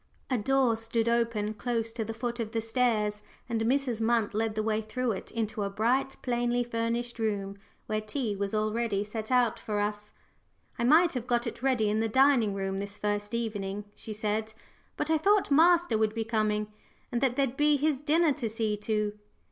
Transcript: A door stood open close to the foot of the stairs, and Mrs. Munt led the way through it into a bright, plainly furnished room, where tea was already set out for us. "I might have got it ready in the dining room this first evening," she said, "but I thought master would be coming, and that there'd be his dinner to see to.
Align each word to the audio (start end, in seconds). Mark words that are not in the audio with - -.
A 0.31 0.37
door 0.39 0.75
stood 0.77 1.07
open 1.07 1.53
close 1.53 1.93
to 1.93 2.03
the 2.03 2.15
foot 2.15 2.39
of 2.39 2.53
the 2.53 2.59
stairs, 2.59 3.21
and 3.47 3.61
Mrs. 3.61 4.01
Munt 4.01 4.33
led 4.33 4.55
the 4.55 4.63
way 4.63 4.81
through 4.81 5.11
it 5.11 5.29
into 5.29 5.61
a 5.61 5.69
bright, 5.69 6.17
plainly 6.23 6.63
furnished 6.63 7.19
room, 7.19 7.55
where 7.85 8.01
tea 8.01 8.35
was 8.35 8.55
already 8.55 9.03
set 9.03 9.29
out 9.29 9.59
for 9.59 9.79
us. 9.79 10.11
"I 10.79 10.83
might 10.85 11.13
have 11.13 11.27
got 11.27 11.45
it 11.45 11.61
ready 11.61 11.87
in 11.87 11.99
the 11.99 12.09
dining 12.09 12.55
room 12.55 12.79
this 12.79 12.97
first 12.97 13.35
evening," 13.35 13.85
she 13.93 14.11
said, 14.11 14.53
"but 14.97 15.11
I 15.11 15.19
thought 15.19 15.51
master 15.51 15.99
would 15.99 16.15
be 16.15 16.25
coming, 16.25 16.73
and 17.11 17.21
that 17.21 17.35
there'd 17.35 17.55
be 17.55 17.77
his 17.77 18.01
dinner 18.01 18.33
to 18.33 18.49
see 18.49 18.77
to. 18.77 19.13